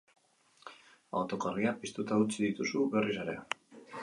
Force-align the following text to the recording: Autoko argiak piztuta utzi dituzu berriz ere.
Autoko 1.19 1.51
argiak 1.51 1.77
piztuta 1.85 2.19
utzi 2.25 2.37
dituzu 2.47 2.89
berriz 2.97 3.19
ere. 3.27 3.39